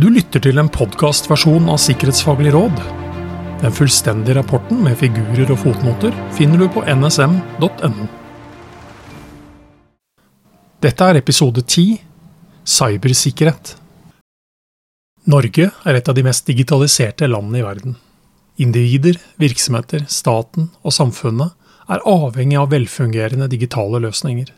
[0.00, 2.78] Du lytter til en podkastversjon av Sikkerhetsfaglig råd.
[3.60, 8.06] Den fullstendige rapporten med figurer og fotnoter finner du på nsm.no.
[10.80, 11.98] Dette er episode 10
[12.64, 13.74] Cybersikkerhet.
[15.28, 18.00] Norge er et av de mest digitaliserte landene i verden.
[18.56, 21.52] Individer, virksomheter, staten og samfunnet
[21.92, 24.48] er avhengig av velfungerende digitale løsninger.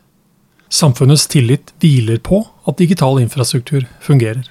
[0.71, 4.47] Samfunnets tillit hviler på at digital infrastruktur fungerer.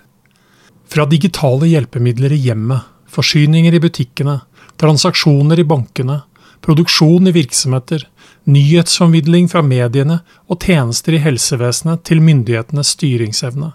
[0.91, 4.41] Fra digitale hjelpemidler i hjemmet, forsyninger i butikkene,
[4.81, 6.17] transaksjoner i bankene,
[6.61, 8.03] produksjon i virksomheter,
[8.51, 10.19] nyhetsformidling fra mediene
[10.51, 13.71] og tjenester i helsevesenet til myndighetenes styringsevne.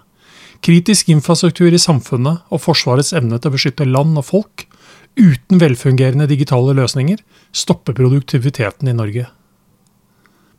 [0.61, 4.67] Kritisk infrastruktur i samfunnet og Forsvarets evne til å beskytte land og folk
[5.17, 9.25] uten velfungerende digitale løsninger stopper produktiviteten i Norge.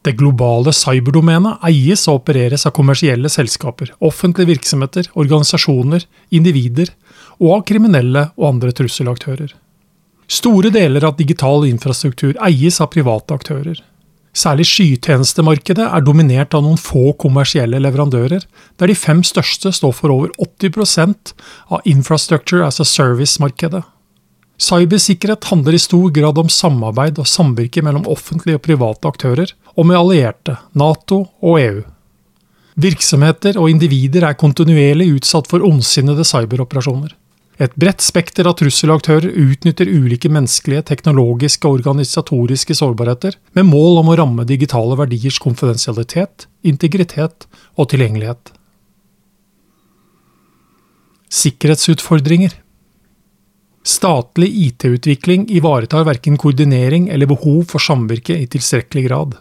[0.09, 6.95] Det globale cyberdomenet eies og opereres av kommersielle selskaper, offentlige virksomheter, organisasjoner, individer
[7.37, 9.53] og av kriminelle og andre trusselaktører.
[10.33, 13.83] Store deler av digital infrastruktur eies av private aktører.
[14.33, 18.48] Særlig skytjenestemarkedet er dominert av noen få kommersielle leverandører,
[18.81, 21.34] der de fem største står for over 80
[21.69, 23.84] av Infrastructure as a Service-markedet.
[24.59, 29.87] Cybersikkerhet handler i stor grad om samarbeid og samvirke mellom offentlige og private aktører, og
[29.87, 31.84] med allierte, Nato og EU.
[32.79, 37.14] Virksomheter og individer er kontinuerlig utsatt for ondsinnede cyberoperasjoner.
[37.59, 44.12] Et bredt spekter av trusselaktører utnytter ulike menneskelige, teknologiske og organisatoriske sårbarheter, med mål om
[44.12, 48.55] å ramme digitale verdiers konfidensialitet, integritet og tilgjengelighet.
[51.34, 52.55] Sikkerhetsutfordringer
[53.87, 59.37] Statlig IT-utvikling ivaretar verken koordinering eller behov for samvirke i tilstrekkelig grad.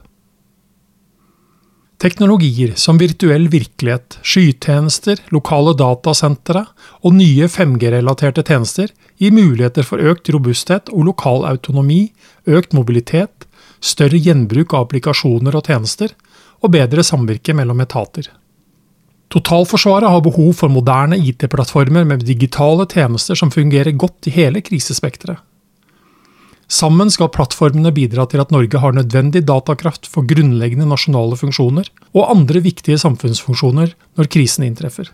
[1.97, 6.61] Teknologier som virtuell virkelighet, skytjenester, lokale datasentre
[7.01, 12.11] og nye 5G-relaterte tjenester gir muligheter for økt robusthet og lokal autonomi,
[12.45, 13.47] økt mobilitet,
[13.81, 16.13] større gjenbruk av applikasjoner og tjenester,
[16.61, 18.29] og bedre samvirke mellom etater.
[19.33, 25.43] Totalforsvaret har behov for moderne IT-plattformer med digitale tjenester som fungerer godt i hele krisespekteret.
[26.67, 32.27] Sammen skal plattformene bidra til at Norge har nødvendig datakraft for grunnleggende nasjonale funksjoner og
[32.27, 35.07] andre viktige samfunnsfunksjoner når krisen inntreffer.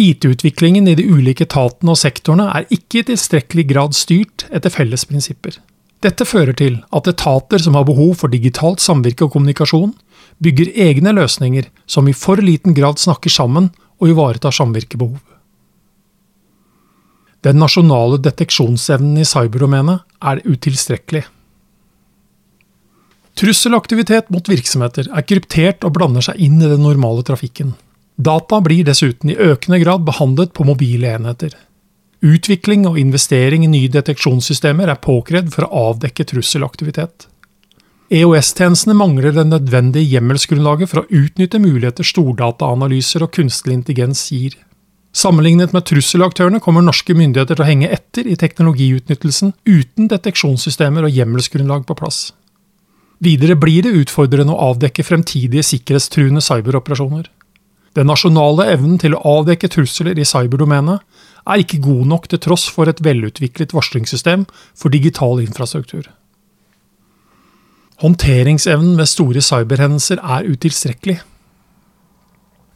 [0.00, 5.04] IT-utviklingen i de ulike etatene og sektorene er ikke i tilstrekkelig grad styrt etter felles
[5.08, 5.56] prinsipper.
[6.02, 9.92] Dette fører til at etater som har behov for digitalt samvirke og kommunikasjon,
[10.42, 13.70] bygger egne løsninger som i for liten grad snakker sammen
[14.00, 15.20] og ivaretar samvirkebehov.
[17.42, 21.24] Den nasjonale deteksjonsevnen i cyberdomenet er utilstrekkelig.
[23.38, 27.74] Trusselaktivitet mot virksomheter er kryptert og blander seg inn i den normale trafikken.
[28.14, 31.56] Data blir dessuten i økende grad behandlet på mobile enheter.
[32.22, 37.26] Utvikling og investering i nye deteksjonssystemer er påkrevd for å avdekke trusselaktivitet.
[38.12, 44.58] EOS-tjenestene mangler det nødvendige hjemmelsgrunnlaget for å utnytte muligheter stordataanalyser og kunstig intelligens gir.
[45.16, 51.16] Sammenlignet med trusselaktørene kommer norske myndigheter til å henge etter i teknologiutnyttelsen uten deteksjonssystemer og
[51.16, 52.20] hjemmelsgrunnlag på plass.
[53.24, 57.28] Videre blir det utfordrende å avdekke fremtidige sikkerhetstruende cyberoperasjoner.
[57.96, 61.00] Den nasjonale evnen til å avdekke trusler i cyberdomenet
[61.48, 64.44] er ikke god nok til tross for et velutviklet varslingssystem
[64.76, 66.10] for digital infrastruktur.
[68.02, 71.20] Håndteringsevnen ved store cyberhendelser er utilstrekkelig.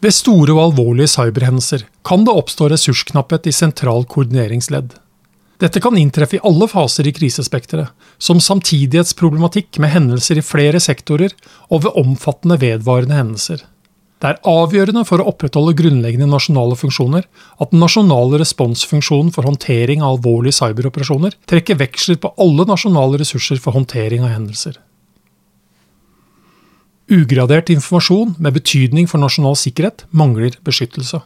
[0.04, 4.94] Ved store og alvorlige cyberhendelser kan det oppstå ressursknapphet i sentral koordineringsledd.
[5.58, 7.90] Dette kan inntreffe i alle faser i krisespekteret,
[8.22, 11.32] som samtidighetsproblematikk med hendelser i flere sektorer
[11.72, 13.64] og ved omfattende vedvarende hendelser.
[14.22, 17.26] Det er avgjørende for å opprettholde grunnleggende nasjonale funksjoner
[17.60, 23.60] at den nasjonale responsfunksjonen for håndtering av alvorlige cyberoperasjoner trekker veksler på alle nasjonale ressurser
[23.60, 24.78] for håndtering av hendelser.
[27.06, 31.20] Ugradert informasjon med betydning for nasjonal sikkerhet mangler beskyttelse.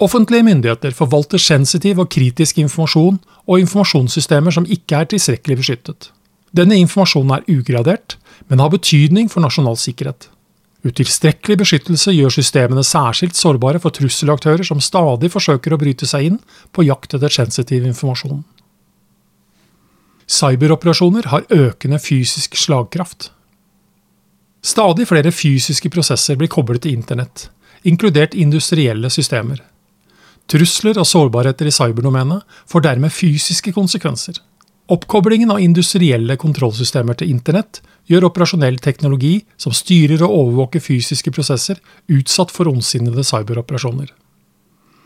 [0.00, 6.10] Offentlige myndigheter forvalter sensitiv og kritisk informasjon og informasjonssystemer som ikke er tilstrekkelig beskyttet.
[6.56, 8.16] Denne informasjonen er ugradert,
[8.48, 10.26] men har betydning for nasjonal sikkerhet.
[10.82, 16.38] Utilstrekkelig beskyttelse gjør systemene særskilt sårbare for trusselaktører som stadig forsøker å bryte seg inn
[16.72, 18.40] på jakt etter sensitiv informasjon.
[20.30, 23.30] Cyberoperasjoner har økende fysisk slagkraft.
[24.60, 27.48] Stadig flere fysiske prosesser blir koblet til internett,
[27.88, 29.62] inkludert industrielle systemer.
[30.50, 34.40] Trusler og sårbarheter i cyberdomenet får dermed fysiske konsekvenser.
[34.90, 37.78] Oppkoblingen av industrielle kontrollsystemer til internett
[38.10, 41.78] gjør operasjonell teknologi som styrer og overvåker fysiske prosesser,
[42.10, 44.10] utsatt for ondsinnede cyberoperasjoner.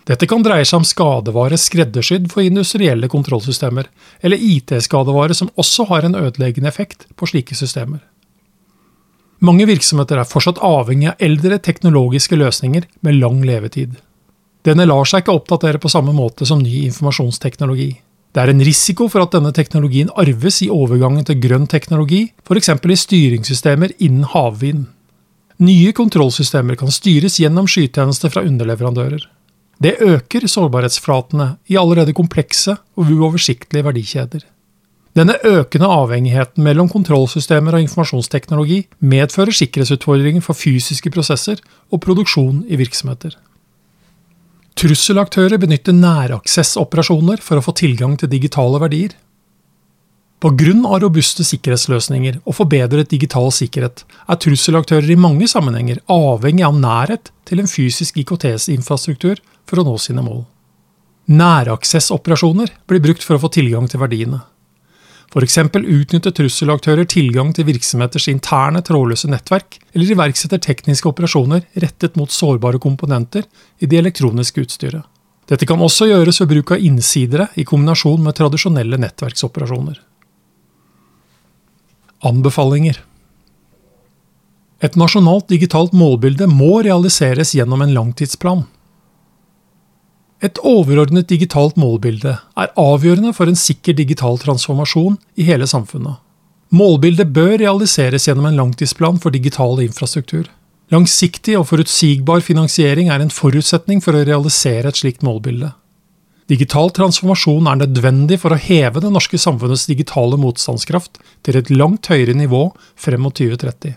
[0.08, 3.86] Dette kan dreie seg om skadevare skreddersydd for industrielle kontrollsystemer,
[4.24, 8.02] eller IT-skadevare som også har en ødeleggende effekt på slike systemer.
[9.42, 13.96] Mange virksomheter er fortsatt avhengig av eldre teknologiske løsninger med lang levetid.
[14.64, 17.90] Denne lar seg ikke oppdatere på samme måte som ny informasjonsteknologi.
[18.34, 22.70] Det er en risiko for at denne teknologien arves i overgangen til grønn teknologi, f.eks.
[22.72, 24.88] i styringssystemer innen havvind.
[25.62, 29.28] Nye kontrollsystemer kan styres gjennom skytjenester fra underleverandører.
[29.78, 34.42] Det øker sårbarhetsflatene i allerede komplekse og uoversiktlige verdikjeder.
[35.14, 41.60] Denne økende avhengigheten mellom kontrollsystemer og informasjonsteknologi medfører sikkerhetsutfordringer for fysiske prosesser
[41.94, 43.36] og produksjon i virksomheter.
[44.74, 49.12] Trusselaktører benytter næraksessoperasjoner for å få tilgang til digitale verdier.
[50.42, 56.66] På grunn av robuste sikkerhetsløsninger og forbedret digital sikkerhet er trusselaktører i mange sammenhenger avhengig
[56.66, 60.42] av nærhet til en fysisk IKT-infrastruktur for å nå sine mål.
[61.30, 64.42] Næraksessoperasjoner blir brukt for å få tilgang til verdiene.
[65.34, 65.56] F.eks.
[65.74, 72.78] utnytter trusselaktører tilgang til virksomheters interne trådløse nettverk, eller iverksetter tekniske operasjoner rettet mot sårbare
[72.78, 73.42] komponenter
[73.82, 75.02] i det elektroniske utstyret.
[75.50, 79.98] Dette kan også gjøres ved bruk av innsidere i kombinasjon med tradisjonelle nettverksoperasjoner.
[82.24, 83.02] Anbefalinger
[84.86, 88.64] Et nasjonalt digitalt målbilde må realiseres gjennom en langtidsplan.
[90.42, 96.18] Et overordnet digitalt målbilde er avgjørende for en sikker digital transformasjon i hele samfunnet.
[96.74, 100.48] Målbildet bør realiseres gjennom en langtidsplan for digital infrastruktur.
[100.92, 105.70] Langsiktig og forutsigbar finansiering er en forutsetning for å realisere et slikt målbilde.
[106.50, 112.10] Digital transformasjon er nødvendig for å heve det norske samfunnets digitale motstandskraft til et langt
[112.12, 112.66] høyere nivå
[113.00, 113.94] frem mot 2030.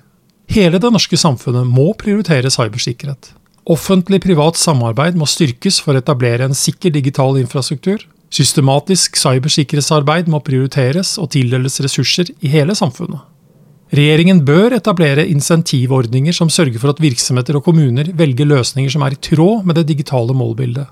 [0.56, 3.34] Hele det norske samfunnet må prioritere cybersikkerhet.
[3.68, 8.00] Offentlig-privat samarbeid må styrkes for å etablere en sikker digital infrastruktur.
[8.32, 13.24] Systematisk cybersikkerhetsarbeid må prioriteres og tildeles ressurser i hele samfunnet.
[13.96, 19.16] Regjeringen bør etablere insentivordninger som sørger for at virksomheter og kommuner velger løsninger som er
[19.16, 20.88] i tråd med det digitale målbildet.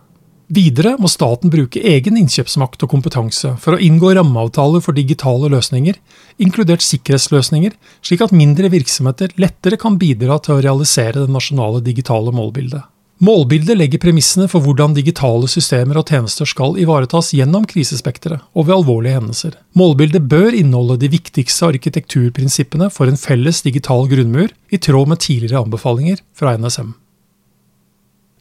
[0.54, 5.98] Videre må staten bruke egen innkjøpsmakt og kompetanse for å inngå rammeavtaler for digitale løsninger,
[6.38, 7.74] inkludert sikkerhetsløsninger,
[8.06, 12.86] slik at mindre virksomheter lettere kan bidra til å realisere det nasjonale digitale målbildet.
[13.26, 18.76] Målbildet legger premissene for hvordan digitale systemer og tjenester skal ivaretas gjennom krisespekteret og ved
[18.76, 19.56] alvorlige hendelser.
[19.80, 25.64] Målbildet bør inneholde de viktigste arkitekturprinsippene for en felles digital grunnmur, i tråd med tidligere
[25.64, 26.92] anbefalinger fra NSM.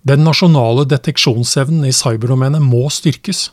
[0.05, 3.47] Den nasjonale deteksjonsevnen i cyberdomenet må styrkes.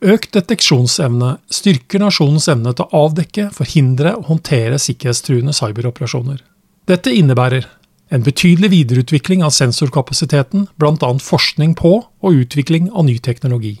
[0.00, 6.42] Økt deteksjonsevne styrker nasjonens evne til å avdekke, forhindre og håndtere sikkerhetstruende cyberoperasjoner.
[6.88, 7.68] Dette innebærer
[8.10, 11.10] en betydelig videreutvikling av sensorkapasiteten, bl.a.
[11.24, 13.78] forskning på og utvikling av ny teknologi.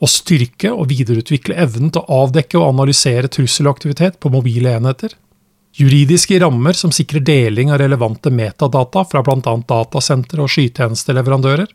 [0.00, 5.16] Å styrke og videreutvikle evnen til å avdekke og analysere trusselaktivitet på mobile enheter
[5.76, 9.56] Juridiske rammer som sikrer deling av relevante metadata fra bl.a.
[9.68, 11.68] datasentre og skytjenesteleverandører.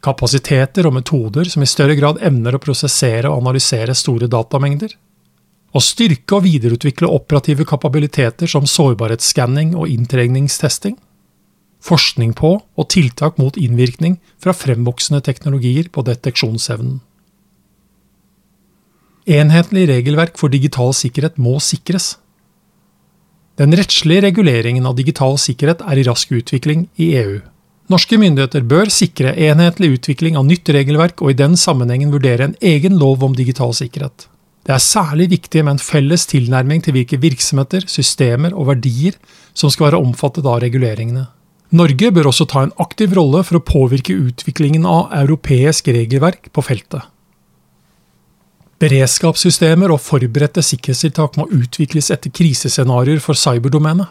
[0.00, 4.94] Kapasiteter og metoder som i større grad evner å prosessere og analysere store datamengder.
[5.76, 10.96] Å styrke og videreutvikle operative kapabiliteter som sårbarhetsskanning og inntrengningstesting.
[11.84, 17.02] Forskning på og tiltak mot innvirkning fra fremvoksende teknologier på deteksjonsevnen.
[19.28, 22.14] Enhetlig regelverk for digital sikkerhet må sikres.
[23.56, 27.38] Den rettslige reguleringen av digital sikkerhet er i rask utvikling i EU.
[27.88, 32.56] Norske myndigheter bør sikre enhetlig utvikling av nytt regelverk og i den sammenhengen vurdere en
[32.60, 34.26] egen lov om digital sikkerhet.
[34.66, 39.16] Det er særlig viktig med en felles tilnærming til hvilke virksomheter, systemer og verdier
[39.54, 41.28] som skal være omfattet av reguleringene.
[41.76, 46.66] Norge bør også ta en aktiv rolle for å påvirke utviklingen av europeisk regelverk på
[46.66, 47.06] feltet.
[48.82, 54.10] Beredskapssystemer og forberedte sikkerhetstiltak må utvikles etter krisescenarioer for cyberdomenet.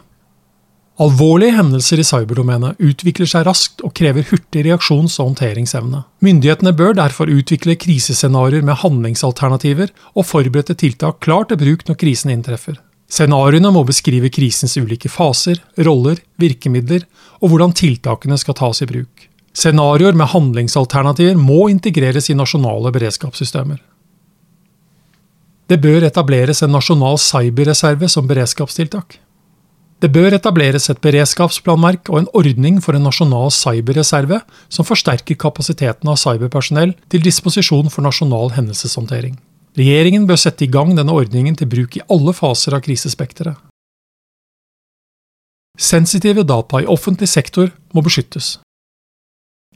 [0.96, 6.02] Alvorlige hendelser i cyberdomenet utvikler seg raskt og krever hurtig reaksjons- og håndteringsevne.
[6.24, 12.32] Myndighetene bør derfor utvikle krisescenarioer med handlingsalternativer og forberedte tiltak klar til bruk når krisen
[12.32, 12.80] inntreffer.
[13.12, 17.04] Scenarioene må beskrive krisens ulike faser, roller, virkemidler
[17.38, 19.28] og hvordan tiltakene skal tas i bruk.
[19.56, 23.78] Scenarioer med handlingsalternativer må integreres i nasjonale beredskapssystemer.
[25.66, 29.18] Det bør etableres en nasjonal cyberreserve som beredskapstiltak.
[29.98, 36.10] Det bør etableres et beredskapsplanverk og en ordning for en nasjonal cyberreserve som forsterker kapasiteten
[36.12, 39.38] av cyberpersonell til disposisjon for nasjonal hendelseshåndtering.
[39.76, 43.56] Regjeringen bør sette i gang denne ordningen til bruk i alle faser av krisespekteret.
[45.76, 48.56] Sensitive data i offentlig sektor må beskyttes.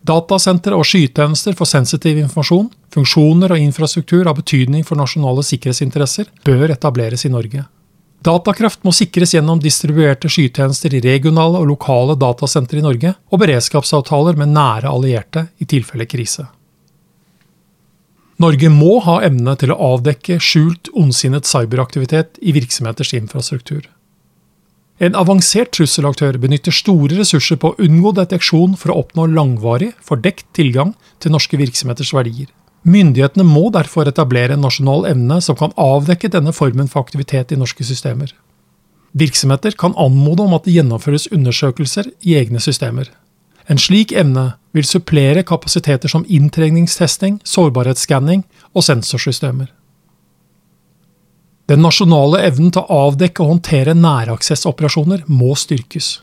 [0.01, 6.73] Datasentre og skytjenester for sensitiv informasjon, funksjoner og infrastruktur av betydning for nasjonale sikkerhetsinteresser bør
[6.73, 7.67] etableres i Norge.
[8.25, 14.37] Datakraft må sikres gjennom distribuerte skytjenester i regionale og lokale datasentre i Norge, og beredskapsavtaler
[14.41, 16.47] med nære allierte i tilfelle krise.
[18.41, 23.85] Norge må ha evne til å avdekke skjult, ondsinnet cyberaktivitet i virksomheters infrastruktur.
[25.01, 30.45] En avansert trusselaktør benytter store ressurser på å unngå deteksjon for å oppnå langvarig, fordekt
[30.57, 30.93] tilgang
[31.25, 32.51] til norske virksomheters verdier.
[32.85, 37.59] Myndighetene må derfor etablere en nasjonal evne som kan avdekke denne formen for aktivitet i
[37.61, 38.35] norske systemer.
[39.17, 43.09] Virksomheter kan anmode om at det gjennomføres undersøkelser i egne systemer.
[43.73, 49.73] En slik evne vil supplere kapasiteter som inntrengningstesting, sårbarhetsskanning og sensorsystemer.
[51.71, 56.17] Den nasjonale evnen til å avdekke og håndtere næraksessoperasjoner må styrkes.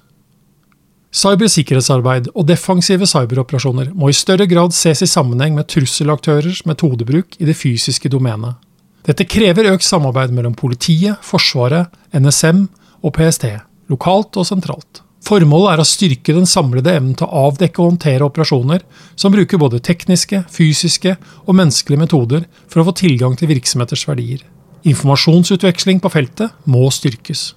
[1.16, 7.48] Cybersikkerhetsarbeid og defensive cyberoperasjoner må i større grad ses i sammenheng med trusselaktørers metodebruk i
[7.48, 8.60] det fysiske domenet.
[9.08, 12.66] Dette krever økt samarbeid mellom politiet, Forsvaret, NSM
[13.08, 13.48] og PST,
[13.88, 15.02] lokalt og sentralt.
[15.24, 18.84] Formålet er å styrke den samlede evnen til å avdekke og håndtere operasjoner
[19.16, 24.44] som bruker både tekniske, fysiske og menneskelige metoder for å få tilgang til virksomheters verdier.
[24.88, 27.52] Informasjonsutveksling på feltet må styrkes.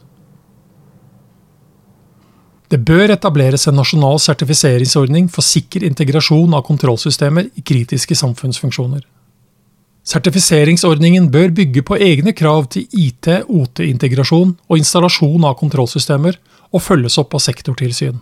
[2.71, 9.03] Det bør etableres en nasjonal sertifiseringsordning for sikker integrasjon av kontrollsystemer i kritiske samfunnsfunksjoner.
[10.07, 16.39] Sertifiseringsordningen bør bygge på egne krav til IT-OT-integrasjon og installasjon av kontrollsystemer,
[16.71, 18.21] og følges opp av sektortilsyn.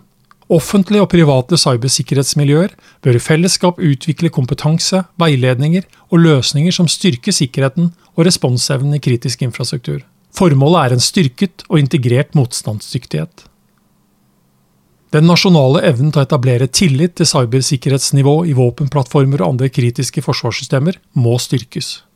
[0.49, 2.73] Offentlige og private cybersikkerhetsmiljøer
[3.05, 9.45] bør i fellesskap utvikle kompetanse, veiledninger og løsninger som styrker sikkerheten og responsevnen i kritisk
[9.45, 10.01] infrastruktur.
[10.33, 13.45] Formålet er en styrket og integrert motstandsdyktighet.
[15.13, 21.01] Den nasjonale evnen til å etablere tillit til cybersikkerhetsnivå i våpenplattformer og andre kritiske forsvarssystemer
[21.17, 22.08] må styrkes.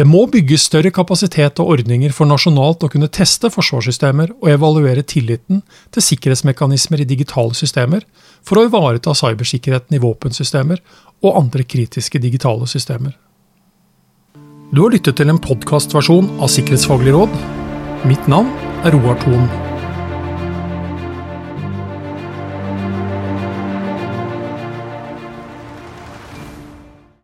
[0.00, 5.02] Det må bygges større kapasitet og ordninger for nasjonalt å kunne teste forsvarssystemer og evaluere
[5.04, 5.60] tilliten
[5.92, 8.06] til sikkerhetsmekanismer i digitale systemer
[8.40, 10.80] for å ivareta cybersikkerheten i våpensystemer
[11.20, 13.12] og andre kritiske digitale systemer.
[14.72, 17.34] Du har lyttet til en podkastversjon av Sikkerhetsfaglig råd.
[18.08, 18.54] Mitt navn
[18.86, 19.69] er Roar Thon.